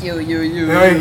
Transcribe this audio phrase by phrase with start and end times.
[0.00, 0.64] Yu yu yu.
[0.66, 0.94] Yoi.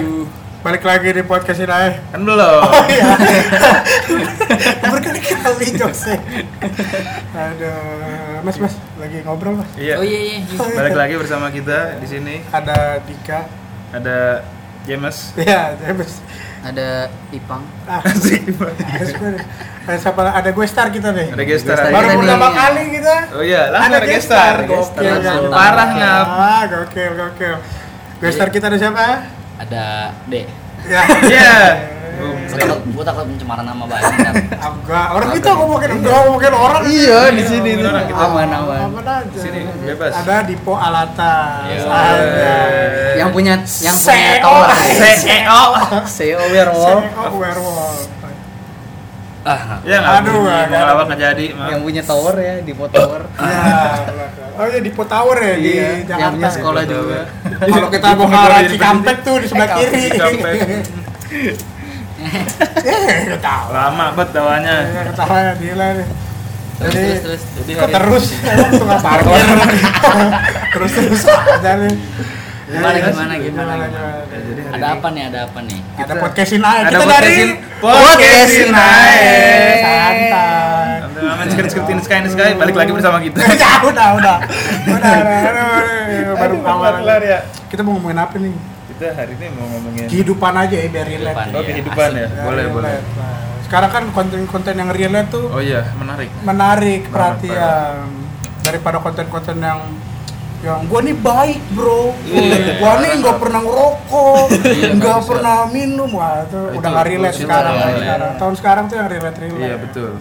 [0.60, 2.04] Balik lagi di podcast ini aja.
[2.12, 2.60] Kan belum.
[2.60, 3.16] Oh iya.
[4.92, 6.20] Berkali-kali jokesnya.
[7.32, 9.72] Aduh, Mas, Mas, lagi ngobrol, Mas.
[9.80, 9.96] Iya.
[9.96, 10.38] Oh iya iya.
[10.44, 10.60] iya.
[10.76, 12.44] Balik lagi bersama kita di sini.
[12.52, 13.48] Ada Dika.
[13.96, 14.44] Ada
[14.84, 15.32] James.
[15.40, 16.20] Iya, James.
[16.60, 17.64] Ada Ipang.
[17.88, 18.52] Ah, Asik.
[18.52, 19.40] ada gue-
[19.88, 20.22] ada siapa?
[20.28, 21.32] Ada gue star kita nih.
[21.32, 21.76] Ada gestar.
[21.80, 23.16] Gestar Baru pertama kali kita.
[23.32, 24.56] Oh iya, langsung ada gestar.
[24.68, 24.68] gestar.
[24.68, 25.40] Gokil, Gestar.
[25.40, 25.50] kan?
[25.50, 26.28] Parah ngap.
[26.28, 27.56] Ah, gokil, gokil.
[28.20, 29.24] Gestar kita ada siapa?
[29.58, 30.34] Ada D.
[30.86, 31.02] Ya.
[31.30, 31.56] Iya.
[32.20, 34.04] Gua takut, gua takut pencemaran nama baik.
[34.12, 34.34] kan.
[34.60, 36.82] Enggak, orang kita ngomongin enggak ngomongin orang.
[36.84, 37.86] Iya, di sini nih.
[38.12, 39.04] Aman, Aman, aman.
[39.08, 39.40] Aja.
[39.40, 40.12] Sini, bebas.
[40.20, 41.64] Ada Dipo Alata.
[41.64, 41.80] Iya.
[41.88, 42.56] Ada.
[43.24, 44.44] Yang punya yang punya CEO.
[44.44, 44.68] tower.
[45.16, 45.64] CEO.
[46.04, 47.04] CEO Werewolf.
[47.08, 48.00] CEO Werewolf.
[49.48, 50.20] Ah, Ya nggak.
[50.20, 51.46] Aduh, nggak nggak jadi.
[51.56, 53.22] yang punya tower ya di tower.
[53.40, 54.20] Ya.
[54.60, 56.20] Oh iya Dipo Tower ya di Iya, Jakarta.
[56.20, 57.22] yang punya sekolah Dipo juga.
[57.60, 60.04] Kalau kita mau ke arah Cikampek tuh di sebelah kiri.
[60.16, 60.56] Cikampek.
[61.30, 61.56] Eh.
[63.72, 64.76] Lama banget tawanya.
[64.88, 66.08] Ya, ketawa gila nih.
[66.80, 67.76] Terus Jadi, terus terus.
[67.76, 69.48] Kok terus emang tukang parkir
[70.72, 71.96] terus terus aja nih
[72.70, 73.74] Gimana, gimana, gimana,
[74.30, 75.24] jadi hari Ada apa nih?
[75.26, 75.80] Ada apa nih?
[75.98, 77.38] ada podcastin aja kita dari
[77.82, 78.70] podcastin.
[78.70, 78.88] aja.
[79.82, 80.59] santai
[81.30, 83.38] Nanti aman skrip in sky in the sky balik lagi bersama kita.
[83.62, 84.36] ya udah udah
[84.90, 85.16] udah
[86.36, 87.40] baru kelar ya.
[87.70, 88.54] kita mau ngomongin apa nih
[88.90, 91.56] Kita hari ini mau ngomongin kehidupan aja ya biar relate Kehidupan.
[91.56, 92.28] oh kehidupan ya.
[92.42, 92.92] Boleh, boleh.
[92.92, 93.08] relate.
[93.16, 96.30] Nah, sekarang kan konten-konten yang relate tuh Oh iya, menarik.
[96.42, 98.10] menarik perhatian
[98.60, 99.80] daripada konten-konten yang
[100.60, 102.12] yang gua nih baik bro,
[102.76, 107.38] gua nih nggak pernah ngerokok, Iya, nggak pernah minum, wah itu Itu udah nggak relate
[107.40, 107.88] sekarang, iya.
[107.96, 108.32] sekarang.
[108.36, 109.64] Tahun sekarang tuh yang relate relate.
[109.64, 110.12] Iya, betul.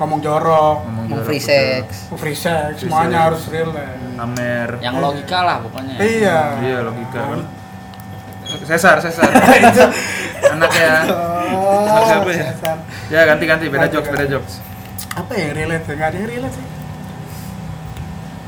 [0.00, 2.08] Ngomong jorok, Ngomong jorok, free sex.
[2.16, 3.26] free sex, Free semuanya sex.
[3.28, 4.00] harus relate.
[4.16, 4.68] Amer.
[4.80, 5.94] Yang logika lah pokoknya.
[6.00, 6.38] Iya.
[6.58, 7.20] Iya, logika.
[8.64, 9.28] Cesar, Cesar.
[9.28, 9.84] itu.
[10.56, 10.92] Anaknya.
[11.52, 12.44] Oh, Anak siapa ya?
[12.50, 12.76] Cesar.
[13.12, 14.52] Ya, ganti-ganti beda Ganti, jokes, beda jokes.
[15.12, 15.84] Apa yang relate?
[15.86, 16.66] Nggak ada yang relate sih.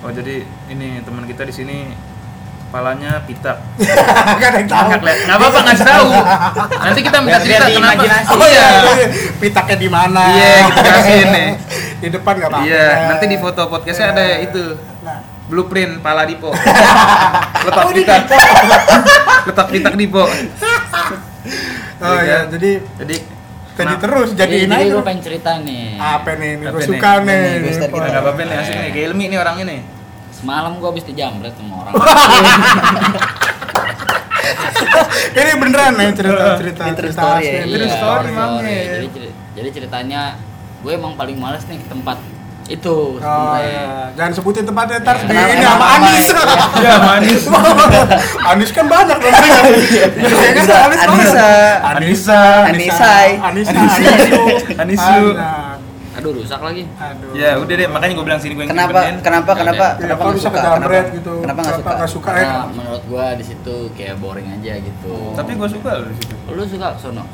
[0.03, 1.77] Oh, jadi ini teman kita di sini
[2.73, 3.57] kepalanya pitak.
[3.77, 4.81] Gak ada yang tahu.
[4.83, 5.25] Nggak kelihatan.
[5.29, 6.09] Nggak apa-apa ngasih tahu.
[6.81, 8.03] Nanti kita minta cerita kenapa.
[8.33, 8.69] Oh iya,
[9.45, 10.23] pitaknya di mana?
[10.27, 11.49] Iya, kita kasih nih.
[12.01, 12.65] di depan nggak apa-apa.
[12.65, 14.37] Iya, nanti di foto podcastnya ada Iya.
[14.43, 14.63] itu
[15.03, 16.49] Nah, blueprint pala Dipo.
[17.61, 18.25] Letak Oh, pitak.
[18.25, 18.37] Dipo.
[19.45, 20.25] Letak pitak Dipo.
[22.01, 22.45] Oh Iya kan?
[22.51, 23.17] jadi Jadi
[23.73, 24.93] tadi kenapa- terus Jadi, jadi aja.
[24.93, 25.87] gue pengen cerita nih.
[25.95, 26.51] Apa nih?
[26.59, 26.89] Gue nih?
[26.89, 27.43] suka nih.
[27.69, 29.81] Nggak apa-apa nih asik nih, kayak Ilmi nih orangnya nih.
[30.43, 31.95] Semalam gue habis dijamret sama orang.
[35.33, 37.47] Ini beneran nih cerita cerita Ini true cerita story asli.
[37.49, 37.63] ya?
[37.63, 38.75] True Iya, story story.
[38.85, 40.23] Jadi, ceri- jadi ceritanya
[40.83, 42.19] gue emang paling males nih ke tempat
[42.65, 43.59] itu Oh sebenarnya.
[43.61, 45.47] iya, jangan sebutin tempatnya ntar di Kenapa?
[45.53, 45.87] ini sama Kenapa?
[45.93, 46.27] Anis.
[46.75, 47.43] Iya, manis.
[48.51, 49.35] Anis kan banyak dong.
[49.35, 51.11] Iya kan Anissa, Anis banyak.
[51.11, 51.51] Anissa.
[51.85, 53.29] Anissa, Anisai.
[53.41, 54.43] Anissa, Anisu,
[54.77, 55.19] Anisu.
[55.33, 55.72] Anak.
[56.23, 56.83] Aduh rusak lagi.
[56.95, 57.35] Aduh.
[57.35, 58.91] Ya, udah deh, makanya gue bilang sini gue yang Kenapa?
[58.97, 59.17] ngikutin.
[59.21, 59.51] Kenapa?
[59.53, 59.87] Kenapa?
[59.89, 60.55] Ya, Kenapa nggak bisa suka?
[60.57, 61.17] kejamret Kenapa?
[61.19, 61.33] gitu.
[61.43, 61.91] Kenapa nggak suka?
[61.93, 62.39] Nggak suka ya?
[62.39, 65.15] Karena menurut gue di situ kayak boring aja gitu.
[65.35, 66.35] Tapi gue suka loh di situ.
[66.49, 67.25] lu suka sono?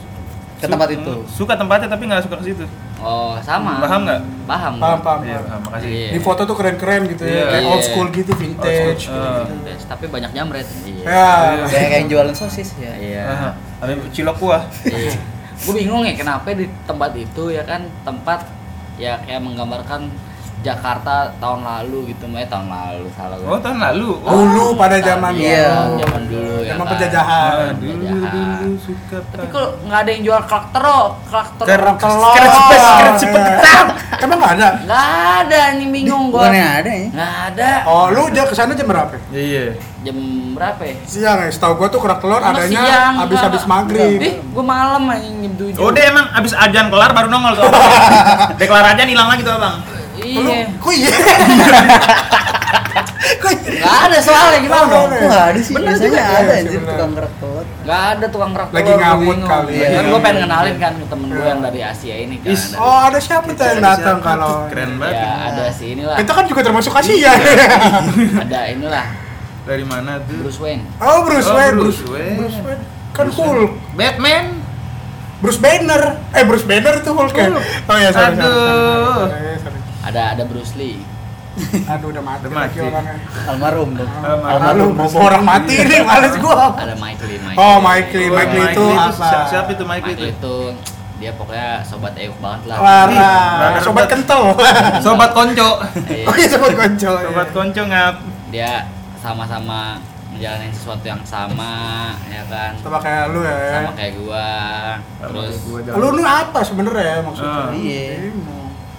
[0.59, 1.13] Ke Su- tempat itu.
[1.29, 2.65] Suka tempatnya tapi nggak suka ke situ.
[2.99, 3.79] Oh sama.
[3.79, 4.21] Paham nggak?
[4.43, 4.73] Paham.
[4.77, 5.21] Paham, paham.
[5.23, 5.61] Iya, paham.
[5.63, 5.87] makasih.
[5.87, 6.09] Iya.
[6.11, 7.45] Di foto tuh keren-keren gitu ya, Iya.
[7.47, 7.71] kayak Iya.
[7.71, 8.67] old school gitu, vintage.
[8.83, 9.07] Old gitu.
[9.07, 9.39] school.
[9.63, 10.67] Yes, Iya, Tapi banyak jamret.
[10.83, 11.03] Iya.
[11.05, 11.29] Ya.
[11.63, 12.91] Kayak kayak yang jualan sosis ya.
[12.97, 13.23] Iya.
[13.29, 14.63] Aha, Ada cilok kuah.
[14.83, 15.15] Iya.
[15.59, 18.47] Gue bingung ya kenapa di tempat itu ya kan tempat
[18.99, 20.11] ya kayak menggambarkan
[20.59, 22.47] Jakarta tahun lalu gitu, Mbak.
[22.47, 23.47] tahun lalu salah gue.
[23.47, 24.11] Oh, tahun lalu.
[24.19, 24.33] Oh.
[24.35, 25.97] Dulu pada zaman Iya, dulu.
[25.97, 26.69] zaman dulu ya.
[26.69, 26.93] Zaman kan.
[26.93, 27.55] penjajahan.
[27.55, 28.59] Ah, dulu Penjajahan.
[28.59, 29.17] dulu suka.
[29.29, 30.85] Tapi kalau nggak ada yang jual karakter,
[31.25, 32.33] karakter Ker- Telur.
[32.33, 33.57] Keren cepet, keren cepet, Iya.
[33.57, 33.87] ketam.
[34.19, 34.69] Emang nggak ada?
[34.83, 35.07] nggak
[35.39, 36.41] ada ini bingung gua.
[36.43, 37.07] Bukan yang ada ya?
[37.09, 37.71] Nggak ada.
[37.87, 39.15] Oh, lu udah ke sana jam berapa?
[39.31, 39.65] Iya, iya.
[40.01, 40.17] Jam
[40.53, 40.95] berapa ya?
[41.05, 44.19] Siang ya, setahu gua tuh kerak telur Emang adanya siang, habis-habis maghrib.
[44.19, 45.79] Ih, gua malam anjing jam 7.
[45.79, 47.71] Oh, dia emang abis ajan kelar baru nongol tuh.
[48.59, 49.79] Deklar ajan hilang lagi tuh, Abang.
[50.21, 50.59] Iya.
[50.75, 51.11] kok iya?
[53.39, 53.79] Kok iya?
[53.79, 55.73] Nggak ada soalnya gimana Oh, nggak ada sih?
[55.73, 57.65] Bener Biasanya juga ya, ada sih, anjir tukang kerak telur.
[57.79, 59.95] Nggak ada tukang kerak Lagi ngamut kali Iya, ya.
[59.95, 62.49] kan gua pengen kenalin kan ke temen gua yang dari Asia ini kan.
[62.49, 62.63] Is.
[62.75, 64.53] Oh, ada siapa tuh yang datang kalau?
[64.69, 65.17] Keren banget.
[65.17, 66.17] Ya, ada si inilah.
[66.17, 67.33] Kita kan juga termasuk Asia.
[68.43, 69.07] Ada inilah
[69.65, 70.41] Dari mana tuh?
[70.41, 70.83] Bruce Wayne.
[70.99, 71.77] Oh, Bruce Oh, Wayne.
[71.77, 72.37] Bruce Wayne.
[72.37, 72.83] Bruce Wayne.
[73.13, 73.73] Kan Hulk.
[73.95, 74.45] Batman.
[75.39, 76.03] Bruce Banner.
[76.33, 77.47] Eh, Bruce Banner itu Hulk ya?
[77.85, 79.29] Oh iya, sorry, sorry, Aduh.
[80.01, 80.99] Ada ada Bruce Lee.
[81.91, 82.79] Aduh, udah mati Udah mati.
[82.79, 83.15] orangnya.
[83.45, 84.11] Almarhum dong.
[84.23, 86.71] Almarhum, mau orang mati nih, males gua.
[86.73, 87.39] Ada Mike Lee.
[87.41, 87.77] Mike Oh.
[87.79, 88.31] Mike Lee.
[88.31, 89.27] Mike Lee itu Lee apa?
[89.27, 90.57] si- Siapa itu Mike Lee itu?
[91.19, 92.77] Dia pokoknya sobat Euk banget lah.
[92.79, 94.11] Parah, Runner sobat bat.
[94.13, 94.43] kental.
[95.03, 95.71] Sobat konco.
[96.07, 96.25] Iya.
[96.25, 97.13] Oh iya, sobat konco.
[97.21, 98.15] Sobat konco ngap.
[98.49, 98.87] dia
[99.19, 99.99] sama-sama
[100.31, 101.75] ngejalanin sesuatu yang sama
[102.25, 103.59] ya kan Sama kayak lu ya.
[103.77, 104.49] sama kayak gua
[105.21, 107.61] terus Gua Lu lu apa sebenarnya maksudnya?
[107.61, 107.75] Ah.
[107.75, 108.31] Iya.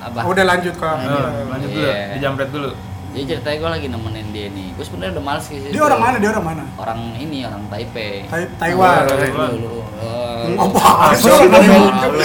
[0.10, 1.96] Apa Udah lanjut ke Eh, lanjut dulu Iya.
[2.14, 2.72] dijamret dulu
[3.10, 6.16] jadi ceritanya gua lagi nemenin dia nih gua sebenarnya udah males sih Dia orang mana?
[6.18, 6.64] Dia orang mana?
[6.76, 9.02] orang ini orang Taipei Tai- Taiwan.
[9.04, 11.28] Oh, Taiwan dulu Oh, Apa sih?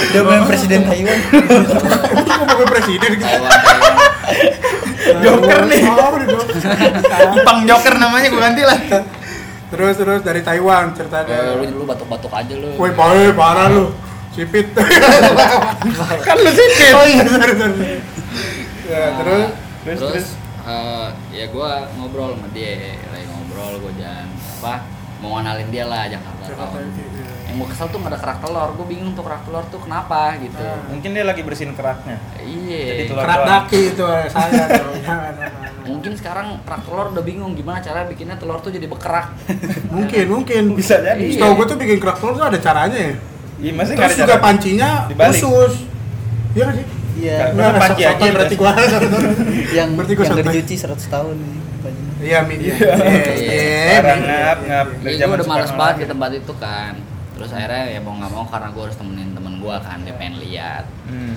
[0.07, 1.19] Dia main presiden Taiwan.
[2.15, 3.25] Itu ke presiden gitu.
[3.25, 5.81] Taiwan Taiwan Joker nih.
[5.85, 6.61] Oh, Joker.
[7.35, 8.79] Ipang Joker namanya gue ganti lah
[9.67, 11.57] Terus terus dari Taiwan Eh, ceritanya.
[11.57, 13.89] lu lu batuk-batuk aja lu Woi, parah, parah lu.
[14.35, 14.67] Sipit.
[16.27, 17.75] kan lu sipit Oh iya, sorry, sorry.
[18.85, 19.47] Ya, terus
[19.81, 20.27] Terus, terus, terus.
[20.65, 22.73] eh, ya gua ngobrol sama dia
[23.05, 24.73] lagi ngobrol gua jalan apa
[25.17, 27.25] mau ngenalin dia lah Jakarta Jakarta, tahun iya.
[27.45, 30.35] yang gua kesel tuh nggak ada kerak telur gua bingung tuh kerak telur tuh kenapa
[30.37, 30.81] gitu Ah.
[30.85, 34.93] mungkin dia lagi bersihin keraknya iya kerak daki itu saya tuh.
[34.99, 35.71] Jangan, jangan.
[35.85, 39.37] mungkin sekarang kerak telur udah bingung gimana cara bikinnya telur tuh jadi bekerak
[39.87, 40.63] Mungkin, mungkin.
[40.73, 41.21] Bisa jadi.
[41.21, 41.39] Iya.
[41.39, 43.13] Setahu gue tuh bikin kerak telur tuh ada caranya ya.
[43.57, 45.31] Iya masih nggak Terus juga cara pancinya Dibalik.
[45.33, 45.73] khusus.
[46.51, 46.85] Iya nggak sih?
[47.15, 47.37] Iya.
[47.49, 48.71] Nggak, Masa panci aja berarti gua.
[49.71, 51.55] Yang Berarti gua yang dicuci 100 tahun nih.
[51.79, 52.13] bajunya.
[52.19, 52.55] Iya, Mi.
[52.57, 52.73] Iya.
[53.35, 53.99] Iya.
[54.01, 54.87] Parah, ngap, ngap.
[55.05, 56.93] Iya, gue udah males banget di tempat itu kan.
[57.35, 60.35] Terus akhirnya ya mau nggak mau karena gue harus temenin temen gue kan, dia pengen
[60.39, 60.83] lihat.
[61.05, 61.33] hmm.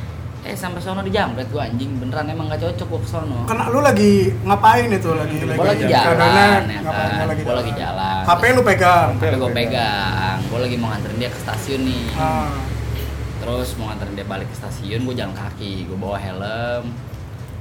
[0.48, 3.44] Eh sampai sono dijambret gue anjing beneran emang gak cocok gue ke sono.
[3.44, 6.16] Karena lu lagi ngapain itu lagi Gue lagi jalan.
[6.16, 8.20] jalan ya ngapain kan, lu gue lagi jalan.
[8.24, 9.08] HP lu pegang.
[9.14, 12.04] HP gue pegang, gue lagi mau nganterin dia ke stasiun nih.
[12.16, 12.48] Ah.
[13.38, 16.84] Terus mau nganterin dia balik ke stasiun, gue jalan kaki, gue bawa helm.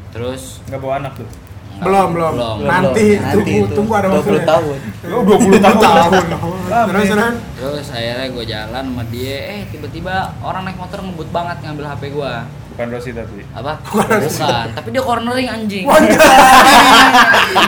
[0.10, 1.30] Terus nggak bawa anak tuh
[1.78, 2.34] Belum, belum.
[2.34, 2.58] belum.
[2.66, 3.76] Nanti, Nanti tunggu, itu.
[3.78, 4.46] tunggu ada 20 waktunya.
[4.48, 4.78] tahun.
[5.06, 6.24] lu 20 tahun tahun.
[6.90, 7.36] Terus terus.
[7.54, 12.04] Terus akhirnya gue jalan sama dia, eh tiba-tiba orang naik motor ngebut banget ngambil HP
[12.10, 12.34] gue.
[12.78, 13.82] Bukan Rosi tapi Apa?
[13.90, 14.22] Bukan,
[14.78, 15.90] tapi dia cornering anjing.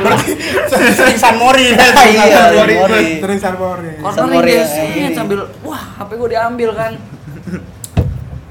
[0.05, 0.31] Berarti
[1.01, 1.73] sering San Mori.
[2.13, 2.75] Iya, Mori.
[2.77, 3.17] Mori.
[3.17, 3.97] Sering San Mori.
[4.05, 5.09] Cornering dia ya, set, iya.
[5.17, 6.93] sambil wah HP gue diambil kan.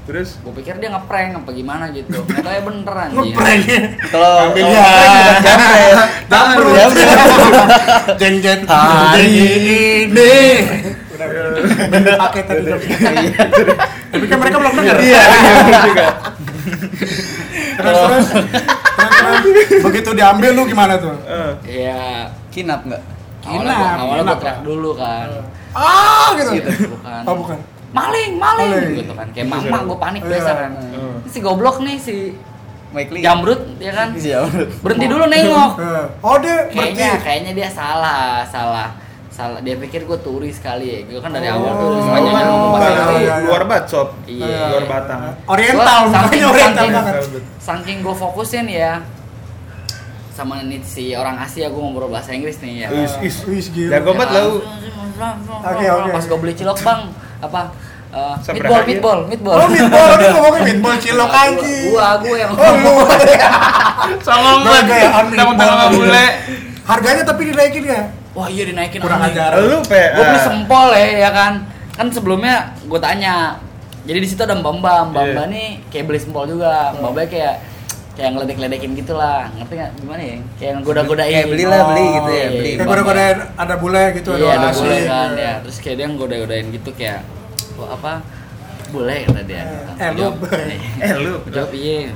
[0.09, 2.11] terus Gue pikir dia ngeprank apa gimana gitu.
[2.27, 3.29] Ternyata ya bener anjing.
[3.31, 3.61] Ngeprank.
[4.11, 4.81] Kalau Ambilnya.
[4.83, 4.99] kalau
[5.39, 5.95] bukan.
[6.27, 6.65] Dapur.
[6.75, 7.09] Jamret.
[8.19, 10.35] Jeng jeng Hari ini.
[11.87, 12.67] Bener pakai tadi.
[14.11, 14.97] Tapi kan mereka belum dengar.
[14.99, 15.23] iya
[16.59, 16.85] juga
[17.77, 18.27] Terus terus.
[18.27, 19.81] Terus, terus.
[19.81, 21.15] Begitu diambil lu gimana tuh?
[21.23, 22.27] Eh, Iya.
[22.49, 23.01] Kinap nggak?
[23.39, 25.27] Awalnya Kinap, awalnya gue teriak dulu kan.
[25.71, 26.69] Ah gitu.
[26.89, 27.21] Bukan.
[27.23, 27.57] Oh bukan.
[27.89, 28.91] Maling, maling, Maling.
[28.99, 29.27] gitu kan.
[29.31, 30.29] Kayak mama gue panik Iya.
[30.29, 30.71] biasa kan.
[31.19, 32.15] Ini si goblok nih si
[32.89, 33.21] Mike Lee.
[33.21, 34.07] Jamrut ya kan.
[34.13, 34.69] Jamrut.
[34.81, 35.71] Berhenti dulu nengok.
[35.77, 38.89] Eh, Oh dia kayaknya kayaknya dia salah salah
[39.39, 42.03] salah dia pikir gue turis kali ya gue kan dari awal tuh Oh.
[42.03, 44.59] sepanjangnya ngomong bahasa Inggris luar batshop Iya.
[44.69, 47.15] luar batang Oriental, Gua makanya saking- oriental saking- banget.
[47.57, 48.91] saking gue fokusin ya
[50.29, 53.35] sama nih si orang Asia gue ngobrol bahasa Inggris nih ya Is, is.
[53.43, 53.91] Wih, gila.
[53.93, 54.51] Jago banget lau.
[55.65, 56.09] Oke, oke.
[56.09, 57.01] pas gue beli cilok bang
[57.39, 57.61] apa
[58.09, 61.83] uh, meatball, meatball meatball Oh meatball, dia ngomongin meatball cilok anjing.
[61.89, 62.93] gua gua yang Oh lu.
[64.19, 65.71] Songong Gua gayaan Tentang meatball.
[65.73, 66.25] nggak bule
[66.81, 68.01] Harganya tapi dinaikin ya?
[68.39, 69.59] Wah iya dinaikin Kurang ajar.
[69.59, 70.15] lu pe.
[70.15, 70.43] Gue beli ah.
[70.47, 71.53] sempol ya ya kan?
[71.93, 72.55] Kan sebelumnya
[72.87, 73.59] gue tanya
[74.07, 74.99] jadi di situ ada mbak mbak.
[75.11, 75.33] Mbak Iya.
[75.35, 76.95] mbak nih kayak beli sempol juga.
[76.95, 77.55] Mbak mbak kayak
[78.15, 79.51] kayak ngeledek ledekin gitu lah.
[79.59, 79.91] Ngerti nggak?
[79.99, 80.35] Gimana ya?
[80.55, 82.71] Kayak goda godain Kayak beli lah, beli gitu ya, beli.
[82.75, 83.23] Kayak goda-goda
[83.55, 84.79] ada bule gitu, iya ada nasi.
[84.79, 85.53] bule kan ya.
[85.63, 87.19] Terus kayak dia goda godain gitu kayak
[87.79, 88.13] apa?
[88.89, 89.63] Bule kata dia.
[89.99, 90.19] Eh, lu.
[90.19, 90.35] Jawab,
[90.99, 91.33] eh lu.
[91.51, 92.11] Jawab iya.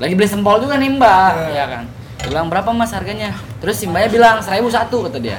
[0.00, 1.32] Lagi beli sempol juga nih mbak.
[1.32, 1.48] Eh.
[1.56, 1.84] ya kan
[2.24, 5.38] bilang berapa mas harganya terus si mbaknya bilang seribu satu kata dia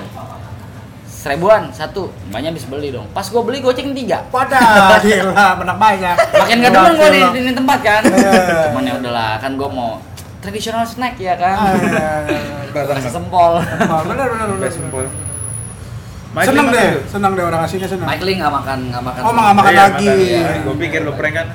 [1.06, 6.16] seribuan satu mbaknya habis beli dong pas gue beli goceng tiga Wadah, gila, menang banyak.
[6.34, 8.70] makin gak demen gue di, di, di tempat kan Iya.
[8.70, 10.04] cuman ya udahlah kan gue mau
[10.38, 12.56] tradisional snack ya Ah, kan iya, iya.
[12.70, 13.64] batang Kasih sempol
[14.04, 14.48] benar, benar.
[14.60, 15.08] Best sempol
[16.34, 18.10] Seneng deh, seneng deh orang aslinya seneng.
[18.10, 20.08] Mike Lee nggak makan nggak makan Oh, nggak makan Iya, lagi.
[20.10, 20.58] makan.
[20.66, 21.48] Gua pikir lu prank kan.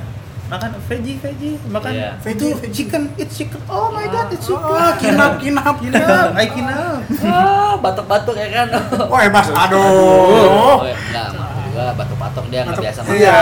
[0.49, 2.11] Makan veggie, veggie, makan Iya.
[2.19, 3.61] Veggie, itu chicken, it's chicken.
[3.67, 4.65] Oh my god, it's chicken.
[4.65, 7.05] Oh, kinap, kinap, Kinap, I kinap.
[7.23, 8.67] ah batuk-batuk ya kan
[9.03, 9.77] Oh, eh, Mas, aduh.
[9.77, 13.41] oh, ya, enggak maksud juga batuk-batuk dia nggak biasa makan Iya.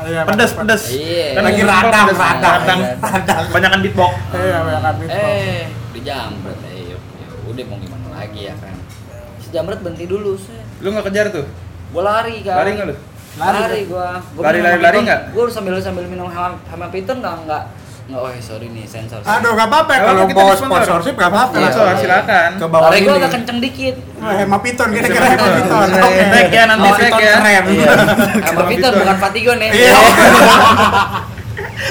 [0.00, 0.82] Iya, Pedas, pedas.
[0.88, 1.26] Iya.
[1.36, 2.40] Kan Lagi radang, radang.
[2.56, 2.80] radang.
[2.96, 3.42] Radang.
[3.52, 4.12] Banyakan beatbox.
[4.32, 5.28] Iya, banyak meatball.
[5.28, 7.00] eh dijambret eh yuk,
[7.46, 8.72] udah mau gimana lagi ya kan
[9.36, 11.44] si jamret berhenti dulu sih Lu nggak kejar tuh?
[11.90, 12.96] gue lari kan Lari nggak lu?
[13.32, 15.20] Lari, lari gue Lari, lari, lari nggak?
[15.30, 17.62] gue sambil sambil minum sama sama Peter nggak nggak
[18.10, 20.82] nggak oh sorry nih sensor Aduh, gak apa-apa Nggak kalau kita bawa disponsor.
[20.82, 21.54] sponsorship gak apa-apa.
[21.54, 21.70] Iya.
[21.70, 22.50] Sponsor, silakan.
[22.52, 23.18] Ke bawah lari gue ini.
[23.18, 25.86] agak kenceng dikit Hema Piton, kira-kira Hema Hema Piton.
[25.86, 26.10] Piton.
[26.26, 27.34] Tag ya, nanti Hema tag Piton ya.
[27.38, 27.64] Keren.
[27.70, 27.92] Iya.
[28.42, 29.96] sama Peter bukan Fatigon ya Iya.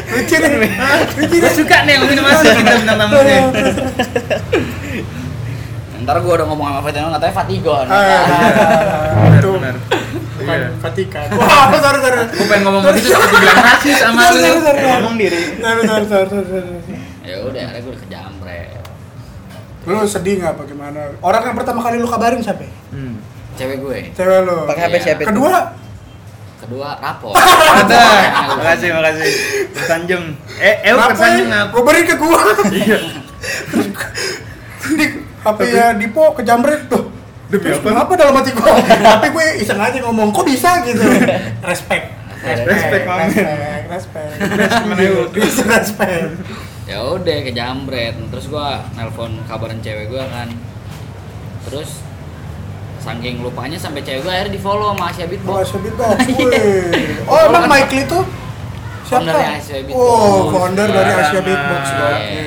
[0.10, 0.52] Lucu nih.
[1.18, 1.52] Lucu nih.
[1.56, 3.40] suka nih yang ini masuk kita bintang tamunya.
[6.00, 7.86] Ntar gue udah ngomong sama Fatigon, katanya Fatigon.
[7.86, 8.00] Ah,
[9.16, 9.76] Benar, Itu benar.
[10.50, 10.70] Bukan Iya.
[10.82, 11.26] Vatikan.
[11.40, 12.18] Wah, sorry, sorry.
[12.34, 14.40] Gue pengen ngomong begitu takut dibilang rasis sama lu.
[14.42, 14.82] sorry, sorry.
[14.98, 15.40] Ngomong diri.
[15.62, 16.98] Sorry, sorry, sorry, sorry.
[17.22, 18.68] Ya udah, akhirnya gue udah kejamret.
[19.86, 21.00] Lu sedih nggak bagaimana?
[21.22, 22.66] Orang yang pertama kali lu kabarin siapa?
[22.90, 23.22] Hmm.
[23.54, 23.98] Cewek gue.
[24.12, 24.56] Cewek lu.
[24.66, 25.02] Pakai HP Iya.
[25.06, 25.22] siapa?
[25.30, 25.54] Kedua,
[26.60, 27.34] Kedua rapor.
[27.34, 28.04] Ada.
[28.60, 29.32] Makasih, makasih.
[29.74, 30.26] Tersanjung.
[30.60, 31.68] Eh, eh tersanjung ngap.
[31.72, 32.42] Gue beri ke gua.
[32.70, 33.00] Iya.
[34.90, 37.09] Dik, HP ya Dipo kejamret tuh.
[37.50, 37.82] Demi apa?
[37.84, 38.78] kenapa dalam hati gua?
[38.78, 41.02] Tapi gue iseng aja ngomong, kok bisa gitu?
[41.62, 42.14] Respect.
[42.40, 44.32] Respect, respect, respect.
[44.86, 45.30] Menewut.
[45.30, 46.30] Bisa respect.
[46.86, 48.16] ya udah kejamret.
[48.16, 50.48] Terus gue nelpon kabarin cewek gue kan.
[51.66, 52.06] Terus
[53.00, 55.60] saking lupanya sampai cewek gue akhirnya di follow sama Asia Oh, Beatbox.
[55.66, 56.18] Asia Beatbox.
[56.32, 56.62] Iya.
[57.26, 58.20] Oh, emang Kan- Michael itu
[59.04, 59.26] siapa?
[59.26, 60.22] Foundernya Asia Beatbox.
[60.22, 61.40] Oh, founder dari Asia.
[61.42, 61.84] Beatbox.
[61.84, 62.06] Iya.
[62.06, 62.38] Oke.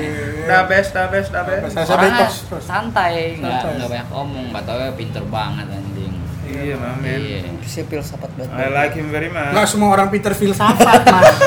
[0.43, 1.73] Da best, da best, da best.
[1.77, 2.27] Asia Orangnya
[2.59, 3.75] santai, nggak Santai.
[3.79, 6.13] nggak banyak omong, nggak tahu ya pinter banget anjing.
[6.43, 7.19] Iya, mamen.
[7.23, 7.39] Iya.
[7.65, 8.53] Saya filsafat banget.
[8.53, 9.51] I like him very much.
[9.55, 11.39] Enggak semua orang Peter filsafat, Mas.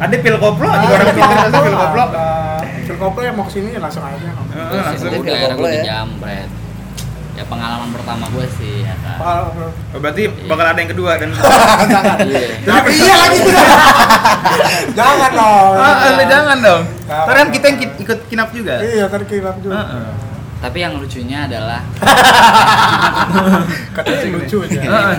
[0.00, 2.04] Ada pil koplo, juga orang pintar ada pil koplo.
[2.88, 4.28] Pil koplo yang mau ke sini langsung aja.
[4.32, 5.08] Langsung.
[5.12, 5.82] Dia udah ya.
[5.84, 6.59] dijamret.
[7.40, 9.16] Ya pengalaman pertama gue sih ya kan.
[9.16, 9.56] Pak,
[9.96, 11.32] Oh, berarti bakal ada yang kedua dan
[11.88, 12.20] jangan.
[12.20, 12.60] Iya.
[12.60, 13.38] Tapi iya lagi
[15.00, 15.72] Jangan dong.
[15.74, 16.82] Ah, eh, jangan dong.
[17.08, 17.32] Jangan.
[17.32, 18.74] Kan kita yang ikut kinap juga.
[18.84, 19.80] Iya, tadi kilap juga.
[19.80, 20.08] Heeh.
[20.60, 21.80] Tapi yang lucunya adalah
[23.96, 24.80] Katanya lucu aja.
[24.84, 25.16] Heeh.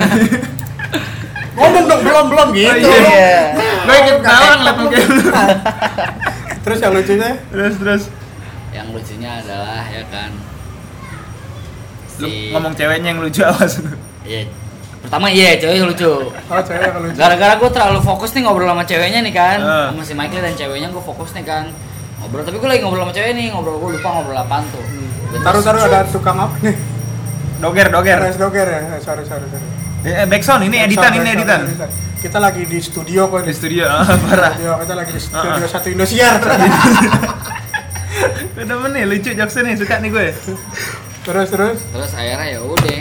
[1.52, 2.70] Ngomong dong belum belum gitu.
[2.70, 3.02] Oh, iya.
[3.02, 3.38] Iya.
[3.82, 4.78] Gue ikut tawa ngeliat.
[6.62, 8.04] Terus yang lucunya Terus terus.
[8.72, 10.32] yang lucunya adalah ya kan
[12.22, 13.82] Lu si ngomong ceweknya yang lucu awas.
[14.22, 14.46] Iya.
[15.02, 16.30] Pertama iya cewek lucu.
[16.30, 17.18] oh cewek yang lucu.
[17.18, 19.88] Gara-gara gue terlalu fokus nih ngobrol sama ceweknya nih kan, Eh.
[19.90, 21.74] sama si Michael dan ceweknya gue fokus nih kan
[22.22, 22.46] ngobrol.
[22.46, 24.86] Tapi gue lagi ngobrol sama cewek nih, ngobrol gue lupa ngobrol apaan tuh.
[25.34, 26.78] Dan Taruh taruh ada tukang apa nih?
[27.62, 28.18] Doger doger.
[28.22, 28.82] Res doger ya.
[28.94, 29.66] Eh, Sorry sorry sorry.
[30.02, 31.62] Eh, backsound ini editan ini editan.
[32.22, 34.54] Kita lagi di studio kok Di studio ah, parah.
[34.54, 35.70] Studio, kita lagi di studio Uh-uh.
[35.70, 36.38] satu Indosiar.
[38.62, 40.28] Udah nih lucu jokesnya nih suka nih gue.
[41.22, 41.80] Terus terus.
[41.88, 43.00] Terus akhirnya ya udah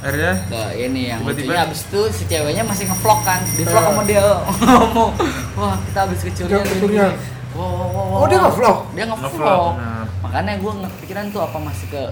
[0.00, 3.76] Akhirnya ke ini yang Tiba-tiba- lucunya abis itu si ceweknya masih ngevlog kan, di vlog
[3.76, 3.84] Eh.
[3.86, 4.24] sama dia
[4.80, 5.12] ngomong,
[5.54, 6.56] wah kita abis kecurian.
[6.56, 7.12] Dia kecurian.
[7.52, 8.44] Wow, wow, wow, Oh, dia wow.
[8.46, 8.78] nge-vlog?
[8.90, 10.04] Dia Nge-vlog, benar.
[10.22, 12.02] Makanya gue pikiran tuh apa masih ke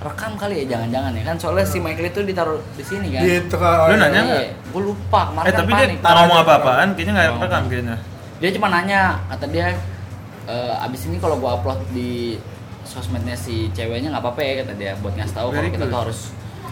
[0.00, 3.20] rekam kali ya jangan-jangan ya kan soalnya si Michael itu ditaruh di sini kan.
[3.22, 3.76] Gitu kan.
[3.86, 4.44] Lu nanya nggak?
[4.68, 5.98] Gue lupa kemarin Eh tapi dia panik.
[5.98, 7.40] tak ngomong apa-apaan, kayaknya nggak Oh.
[7.40, 7.96] rekam kayaknya.
[8.36, 9.66] Dia cuma nanya kata dia
[10.44, 12.36] "Eh, abis ini kalau gua upload di
[12.90, 16.20] sosmednya si ceweknya nggak apa-apa ya kata dia buat ngasih tahu kalau kita tuh harus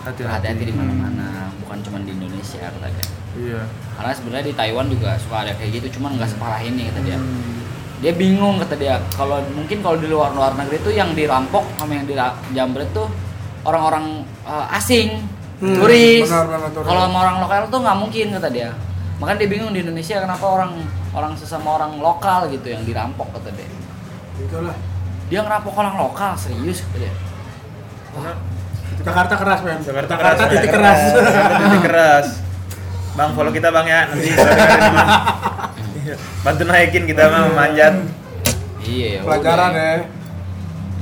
[0.00, 0.64] Hati-hati.
[0.64, 3.06] di mana-mana bukan cuma di Indonesia kata dia
[3.38, 3.62] Iya.
[3.94, 7.14] karena sebenarnya di Taiwan juga suka ada kayak gitu cuman nggak separah ini kata dia
[7.14, 7.62] Hmm.
[7.98, 11.92] dia bingung kata dia kalau mungkin kalau di luar luar negeri tuh yang dirampok sama
[11.92, 13.06] yang dijambret tuh
[13.62, 15.22] orang-orang eh, asing
[15.58, 16.30] Hmm, turis.
[16.78, 18.70] kalau sama orang lokal tuh nggak mungkin kata dia
[19.18, 20.72] makanya dia bingung di Indonesia kenapa orang
[21.10, 23.66] orang sesama orang lokal gitu yang dirampok kata dia
[24.38, 24.75] Itulah.
[25.28, 27.12] Dia ngerampok orang lokal serius kata dia
[28.99, 29.78] Jakarta keras, men.
[29.78, 31.00] Jakarta Jakarta keras, titik Jakarta keras.
[31.14, 32.26] Jakarta titik keras.
[33.14, 34.30] Bang follow kita bang ya nanti.
[35.99, 36.14] Iya.
[36.40, 37.94] Bantu naikin kita mah memanjat.
[38.80, 39.94] iya ya Pelajaran ya.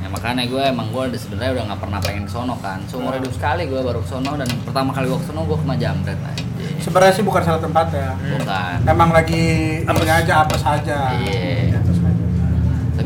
[0.02, 3.14] ya makanya gue emang gue udah sebenarnya udah nggak pernah pengen ke sono kan seumur
[3.14, 6.18] hidup sekali gue baru ke sono dan pertama kali gue ke sono gue kena jambret
[6.18, 6.44] aja
[6.82, 8.10] Sebenarnya sih bukan salah tempat ya.
[8.18, 9.42] bukan Emang lagi
[9.82, 11.14] ini aja apa saja.
[11.18, 11.78] Iya.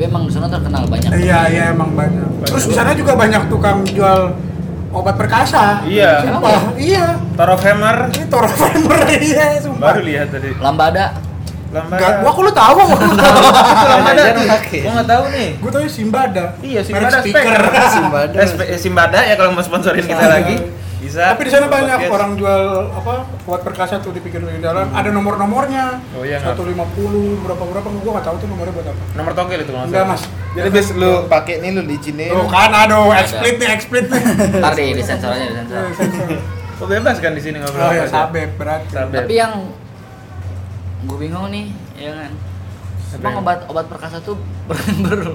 [0.00, 2.48] Tapi emang di sono terkenal banyak Iya, iya emang banyak.
[2.48, 4.32] Terus di sana juga banyak tukang jual
[4.96, 5.84] obat perkasa.
[5.84, 6.24] Iya.
[6.24, 7.20] Sumpah, iya.
[7.36, 9.92] Toro Hammer Ini Toro Fember, iya, sumpah.
[9.92, 10.56] baru lihat tadi.
[10.56, 11.20] lambada
[11.68, 12.00] Lambada.
[12.00, 12.80] Gak, gua kok lu tahu?
[12.96, 14.22] Itu Lambada.
[14.72, 15.48] Gua nggak tahu nih.
[15.60, 16.44] gua tahu Simbada.
[16.64, 17.60] Iya, Simbada speaker.
[17.92, 18.36] Simbada.
[18.40, 20.56] Eh, eh, Simbada ya kalau mau sponsorin kita lagi
[21.00, 21.32] bisa.
[21.32, 22.12] Tapi di sana banyak Podcast.
[22.12, 24.92] orang jual apa obat perkasa tuh di pinggir jalan.
[24.92, 25.98] Ada nomor-nomornya.
[26.12, 26.54] Oh, iya, nggak?
[26.54, 26.76] 150
[27.40, 29.02] berapa berapa gua nggak tahu tuh nomornya buat apa.
[29.14, 30.04] Nomor togel itu nggak Enggak.
[30.06, 30.22] Mas.
[30.50, 32.30] Jadi bis lu pakai nih lu licinin.
[32.30, 34.22] Tuh kan aduh, explit nih, explit nih.
[34.60, 35.82] ntar di disensor aja disensor
[36.76, 38.24] Oh, bebas kan di sini ngobrol Oh ya, aja.
[38.24, 38.88] sabep berarti.
[38.88, 39.20] Sabep.
[39.20, 39.52] tapi yang
[41.00, 42.32] gue bingung nih ya kan
[43.12, 43.40] emang Apa?
[43.40, 44.36] obat obat perkasa tuh
[44.68, 45.34] ber,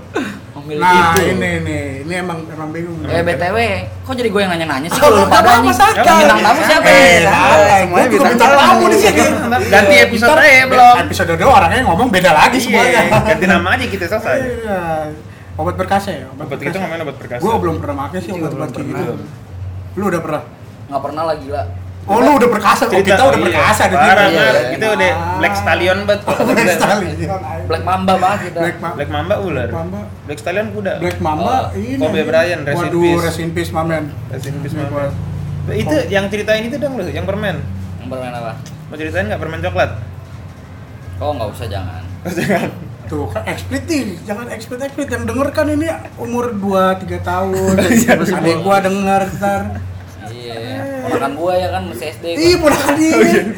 [0.66, 2.98] Nah, itu ini nih, ini emang emang bingung.
[3.06, 3.58] eh btw
[4.02, 6.02] kok jadi gue yang nanya-nanya sih Oh, kalau lu nggak pada apa-apa, nih santai.
[6.02, 7.78] yang bintang tamu siapa Eh, ya santai.
[7.78, 8.86] Semuanya Gua juga bintang bintang tamu.
[8.86, 9.22] di sini.
[9.68, 10.96] Ganti episode Ntar aja belum.
[11.06, 13.02] Episode 2 orangnya ngomong beda lagi semuanya.
[13.04, 14.38] Iya, ganti nama aja kita selesai.
[14.42, 14.80] Iya.
[15.56, 16.26] Obat perkasa ya?
[16.34, 17.40] Obat itu ngomongin obat perkasa.
[17.40, 19.14] Gue belum pernah pakai sih obat-obat gitu.
[19.94, 20.44] Lu udah pernah?
[20.86, 21.64] nggak pernah lah gila
[22.06, 23.50] Oh lu udah perkasa, oh kita udah iya.
[23.50, 24.62] perkasa di Parah, Iya, iya.
[24.78, 26.22] Kita udah Black Stallion banget.
[26.48, 27.14] Black Stallion.
[27.66, 29.66] Black Mamba banget kita Black, Ma- Black Mamba ular.
[29.66, 30.00] Black Mamba.
[30.24, 30.94] Black Stallion kuda.
[31.02, 31.98] Black Mamba Oh, ini.
[31.98, 33.24] Kobe Bryant, rest in Waduh, peace.
[33.24, 34.04] rest in peace, mamen.
[34.28, 35.10] Rest in peace, Mamba.
[35.68, 37.58] Itu yang ceritain itu dong lu, yang permen.
[37.98, 38.54] yang bermain apa
[38.86, 39.92] Mau ceritain nggak permen coklat?
[41.18, 42.02] oh nggak usah jangan
[42.38, 42.70] Jangan.
[43.06, 47.74] Tuh, kan explit nih, jangan explit explit yang denger kan ini umur 2 3 tahun.
[48.38, 49.62] Adik gua denger ntar.
[50.28, 50.86] iya
[51.16, 52.42] ponakan gua ya kan masih SD gua.
[52.42, 53.16] Ih, ponakan dia.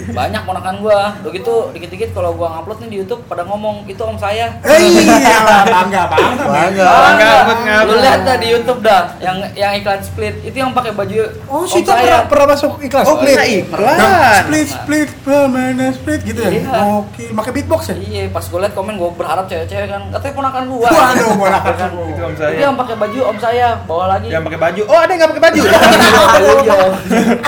[0.10, 4.00] banyak ponakan gua udah gitu dikit-dikit kalau gua ngupload nih di YouTube pada ngomong itu
[4.00, 5.38] om saya Eh, iya,
[5.74, 6.46] bangga bangga.
[6.46, 6.88] Bangga.
[7.18, 7.88] Ngabut, ngabut.
[7.88, 11.16] lu lihat dah di YouTube dah yang yang iklan split itu yang pakai baju
[11.48, 13.04] Oh, om si itu pernah, saya pernah masuk iklan.
[13.04, 13.36] Oh, split.
[13.68, 14.42] pernah iklan.
[14.44, 15.10] Split, split,
[15.48, 16.52] mana split gitu ya.
[16.54, 16.70] Iya.
[16.98, 17.96] Oke, pakai beatbox ya?
[17.98, 21.90] iya pas gua liat komen gua berharap cewek-cewek kan katanya ponakan gua Waduh, ponakan Kan,
[21.92, 22.06] gua.
[22.08, 22.52] Itu om saya.
[22.52, 24.82] itu yang pakai baju om saya bawa lagi Yang pakai baju.
[24.86, 25.62] Oh, ada yang nggak pakai baju?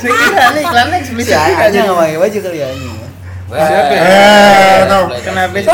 [0.00, 1.80] Kira nih iklannya eksplisit Si juga Anya jadi.
[1.82, 2.92] nggak pakai baju kali ya Anya.
[3.44, 4.02] Siapa ya?
[4.02, 5.04] Eh, tuh.
[5.22, 5.66] Kenapa sih?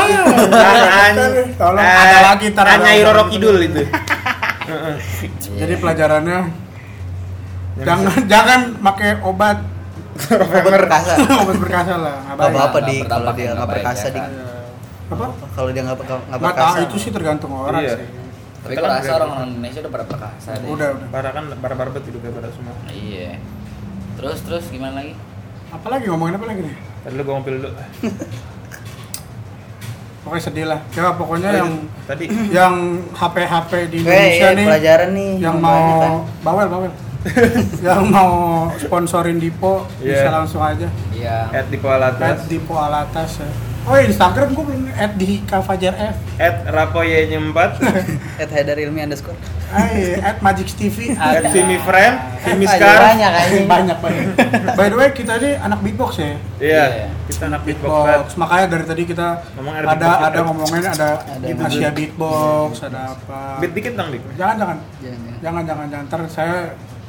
[1.53, 3.01] Tolong, ada lagi, Anya lagi.
[3.01, 3.81] Roro Kidul itu.
[3.81, 4.95] Heeh.
[5.59, 6.39] Jadi pelajarannya
[7.77, 9.57] jangan jangan pakai obat
[10.21, 11.13] Obat perkasa.
[11.17, 12.15] obat perkasa lah.
[12.21, 14.21] Nggak Nggak apa-apa Nggak di kalau dia nggak perkasa ya di?
[15.09, 15.25] Apa?
[15.51, 16.67] kalau dia nggak nggak Nggak perkasa.
[16.69, 17.93] tahu itu sih tergantung orang Iya.
[17.95, 18.07] sih.
[18.61, 21.07] Tapi gua rasa orang Indonesia udah pada perkasa deh Udah, udah.
[21.09, 22.75] Parah kan, parah barbet hidupnya pada semua.
[22.87, 23.41] iya
[24.13, 25.13] terus terus gimana lagi
[25.69, 26.75] Apa lagi ngomongin apa lagi nih?
[27.01, 27.69] Tadi lu gua ngopi dulu.
[30.21, 30.79] Pokoknya sedih lah.
[30.91, 31.71] Ya pokoknya Oh, yang
[32.05, 32.25] Tadi
[32.57, 32.73] yang
[33.09, 35.31] HP HP di Indonesia nih pelajaran nih.
[35.39, 35.97] yang banyak kan.
[36.03, 36.91] mau bawel bawel
[37.81, 38.33] yang mau
[38.75, 40.29] sponsorin Dipo bisa Iya.
[40.31, 43.49] langsung aja iya at di Kuala at Dipo Alatas ya.
[43.81, 46.15] Oh Instagram gue belum at di Kavajar F.
[46.37, 47.81] At Rapoye Nyempat,
[48.41, 49.37] At Haidar Ilmi underscore.
[49.71, 52.99] Ay, at Magic TV at Vimi Frame, Vimi Aja Scar.
[53.07, 53.63] Banyak kayaknya.
[53.79, 54.25] banyak banyak.
[54.75, 56.27] By the way kita ini anak beatbox ya?
[56.27, 57.07] Iya, Iya.
[57.25, 58.27] kita anak beatbox beatbox.
[58.35, 62.99] Makanya dari tadi kita Ngomong ada ada beatbox ada ngomongin ada, Ada Asia beatbox ada
[63.15, 63.63] apa?
[63.63, 64.21] Beat dikit dong, Dik.
[64.35, 64.77] jangan jangan.
[64.99, 65.31] Jangan.
[65.39, 66.05] jangan jangan jangan.
[66.11, 66.57] Ntar saya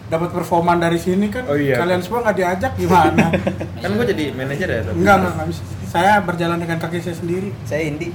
[0.06, 1.80] dapat performan dari sini kan Oh iya.
[1.80, 3.32] kalian semua nggak diajak gimana?
[3.82, 7.52] Kan gua jadi manajer ya, enggak enggak nggak bisa saya berjalan dengan kaki saya sendiri
[7.62, 8.08] Saya Indi.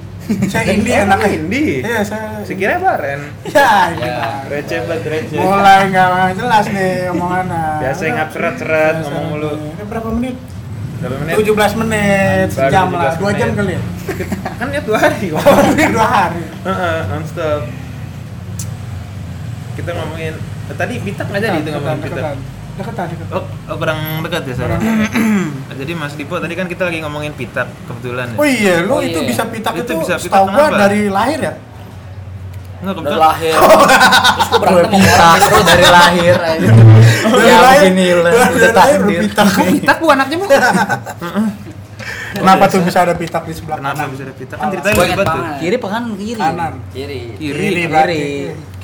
[0.47, 1.65] saya ini Emang enaknya Indi?
[1.79, 3.21] iya saya Sekiranya Baren.
[3.45, 4.17] ya Ya.
[4.43, 5.37] Receh banget, receh.
[5.37, 9.51] mulai nggak jelas nih omongannya Biasa ngap seret-seret ngomong mulu.
[9.53, 10.35] ini berapa menit
[10.97, 11.33] Berapa menit?
[11.37, 13.55] 17 menit Baru sejam lah 17 dua jam menit.
[13.55, 13.81] kali ya
[14.59, 15.27] Kan niat dua hari.
[15.37, 17.61] oh ini dua hari Heeh, nonstop.
[19.75, 20.33] Kita ngomongin
[20.65, 22.33] eh, tadi Pitak nggak jadi itu ngomongin Pitak.
[22.77, 24.77] Deketan deketan deketan Oh, oh kurang dekat ya saya.
[24.77, 28.37] Nah, jadi Mas Dipo tadi kan kita lagi ngomongin Pitak kebetulan ya.
[28.37, 29.27] oh iya lu Oh itu iya.
[29.27, 30.77] bisa pitak Itu itu, bisa pitak gua kenapa?
[30.79, 31.53] dari lahir ya
[32.77, 33.21] Enggak kebetulan.
[33.25, 33.53] lahir
[34.37, 36.35] terus gua berantem sama orang Terus dari lahir.
[36.37, 36.69] aja.
[37.33, 38.31] dari Ya lahir begini lah.
[38.31, 39.19] dari Udah lahir takdir.
[39.23, 40.45] pitak Pitak bu anaknya bu.
[42.29, 44.57] kenapa tuh bisa ada pitak di sebelah Kenapa kanan bisa ada Pitak?
[44.57, 45.41] Kan ceritanya banget tuh.
[45.57, 46.03] Kiri kanan?
[46.13, 46.37] Kiri.
[46.37, 47.67] kanan kiri Kiri.
[47.81, 48.29] kiri.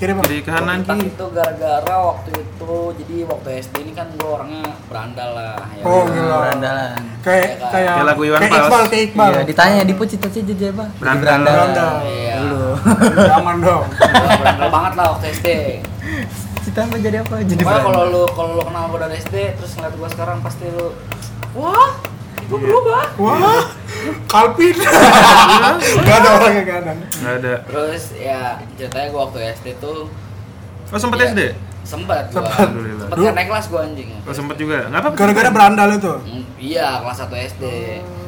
[0.03, 1.07] Kiri bang Kiri kanan kiri.
[1.07, 6.03] itu gara-gara waktu itu jadi waktu SD ini kan gua orangnya berandal lah ya Oh,
[6.03, 6.11] kan?
[6.11, 6.35] gila.
[6.43, 6.91] Berandalan.
[7.23, 8.67] kayak Kayak kayak Kayak lagu Iwan kayak Fals.
[8.67, 10.85] Iqbal kayak Iqbal Iya, ditanya di cita-cita jadi apa?
[10.85, 11.23] Jadi Berandal.
[11.23, 11.55] berandal.
[11.55, 11.93] Berandal.
[12.05, 12.63] iya Dulu.
[13.23, 13.83] jangan dong
[14.35, 15.47] berandal banget lah waktu SD
[16.63, 17.35] Cita apa jadi apa?
[17.39, 20.65] Jadi Pokoknya kalau lu kalau lu kenal gua dari SD terus ngeliat gua sekarang pasti
[20.67, 20.87] lu
[21.53, 21.91] wah
[22.43, 23.63] gua berubah wah
[24.25, 24.75] kalpin
[26.03, 27.53] gak ada orangnya gak ada Enggak ada.
[27.63, 28.41] terus ya
[28.73, 30.07] ceritanya gua waktu SD tuh
[30.85, 31.27] Oh sempat Iya.
[31.27, 31.41] SD?
[31.83, 32.53] sempat gua Sempat.
[32.63, 33.01] Alhamdulillah.
[33.01, 34.77] sempat Dulu- kan naik kelas gua anjing Oh sempat juga.
[34.83, 35.09] Enggak apa?
[35.13, 37.63] gara-gara berandal itu Hmm, iya kelas 1 SD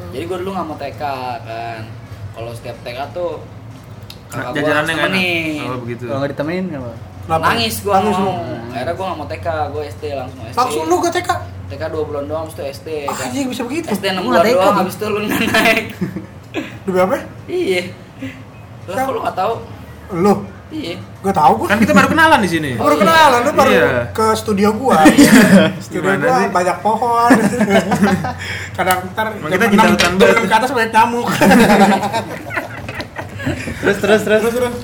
[0.08, 1.02] jadi gua dulu nggak mau TK
[1.40, 1.80] kan
[2.32, 3.32] kalau setiap TK tuh
[4.26, 5.64] kakak gua jajanannya harus nggak temenin.
[5.64, 6.04] Oh begitu.
[6.04, 6.92] Kalau nggak ditemenin kenapa?
[7.26, 7.44] Kenapa?
[7.48, 7.94] nangis gua.
[7.98, 8.56] Nangis mau lu?
[8.70, 11.30] Akhirnya gua nggak mau TK gua SD langsung SD langsung lu ke TK
[11.66, 13.18] TK 2 bulan doang habis itu SD kan.
[13.20, 13.86] anjing bisa begitu?
[13.90, 15.84] SD 6 Lu bulan doang habis itu lu naik.
[16.86, 17.16] Demi apa?
[17.46, 17.82] Iya.
[18.86, 19.52] Lah kok lu nggak tahu?
[20.14, 20.34] Lu?
[20.66, 20.94] Iya.
[21.20, 22.70] Gue tahu gue Kan kita baru kenalan di sini.
[22.78, 23.90] baru kenalan lu baru Iya.
[24.10, 25.02] ke studio gua.
[25.84, 26.48] Studio Gimana gua sih?
[26.54, 27.30] banyak pohon.
[28.72, 30.30] Kadang ntar Emang kita jam banget.
[30.30, 31.26] enam ke atas banyak nyamuk.
[33.80, 34.20] Terus terus.
[34.22, 34.76] Terus terus.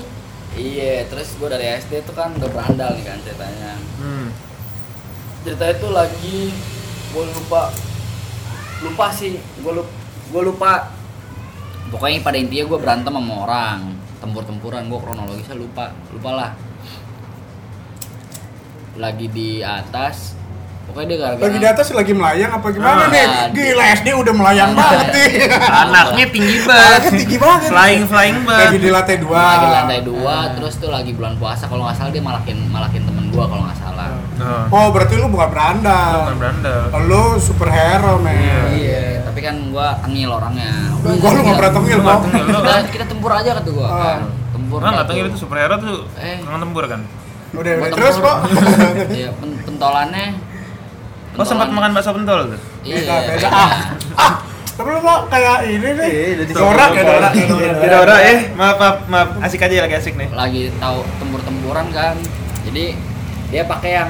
[0.57, 3.73] Iya terus gua dari SD tuh kan udah berandal nih kan ceritanya.
[3.97, 4.27] Hmm.
[5.43, 6.55] ceritanya tuh lagi
[7.11, 7.61] gua lupa
[8.83, 9.91] lupa sih gua lupa,
[10.31, 10.71] gua lupa.
[11.93, 13.79] Pokoknya pada intinya gua berantem sama orang
[14.21, 16.51] tempur-tempuran gua kronologisnya lupa lupa lah.
[18.97, 20.37] Lagi di atas
[20.93, 23.07] pokoknya dia gara-gara Lagi di atas lagi melayang apa gimana Ah.
[23.09, 23.25] nih?
[23.51, 24.77] Gila SD udah melayang Ah.
[24.79, 25.31] banget nih.
[25.49, 27.11] Anaknya tinggi Anaknya banget.
[27.17, 27.67] tinggi banget.
[27.67, 28.79] Flying flying Lagi banget.
[28.79, 29.41] di lantai dua.
[29.41, 33.01] lagi di lantai dua terus tuh lagi bulan puasa kalau nggak salah dia malakin malakin
[33.01, 33.91] temen gua kalau nggak salah
[34.35, 34.65] Oh.
[34.69, 36.15] Oh, berarti lu bukan Lu berandal.
[36.19, 36.79] bukan berandal.
[37.03, 38.35] Lu superhero, men.
[38.73, 42.19] iya tapi kan gua tengil orangnya Gua lu nggak pernah tengil, kok.
[42.23, 42.59] tengil, lu.
[42.59, 43.95] Udah, kita tempur aja kata gua Ah.
[43.95, 44.19] kan
[44.51, 46.37] tempur Orang nggak tahu itu superhero tuh Eh.
[46.41, 47.01] orang tempur kan.
[47.53, 47.95] Udah, Gua udah.
[47.95, 48.37] Terus kok.
[49.11, 50.25] iya pen- pentolannya
[51.33, 52.59] Oh sempat makan bakso pentol tuh.
[52.83, 53.47] iya Beda, beda.
[53.49, 53.71] Ah,
[54.15, 54.33] ah.
[54.71, 56.11] Tapi lu kok kayak ini nih.
[56.35, 57.31] Iya, Dorak ya, dorak.
[57.31, 57.73] ya, dorak.
[57.79, 60.29] Tidak ora eh maaf maaf maaf asik aja lagi asik nih.
[60.31, 62.15] lagi tahu tempur-tempuran kan
[62.63, 62.97] jadi
[63.47, 64.09] dia pakai yang